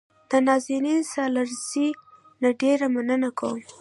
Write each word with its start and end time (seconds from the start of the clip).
د 0.29 0.31
نازنین 0.47 1.01
سالارزي 1.13 1.87
نه 2.41 2.49
ډېره 2.61 2.85
مننه 2.93 3.29
کوم. 3.39 3.59